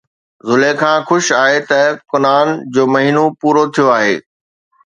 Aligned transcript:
زليخا 0.49 0.93
خوش 1.07 1.25
آهي 1.43 1.59
ته 1.69 1.81
ڪنعان 2.11 2.47
جو 2.73 2.83
مهينو 2.93 3.25
پورو 3.39 3.63
ٿيو 3.73 3.85
آهي 3.99 4.15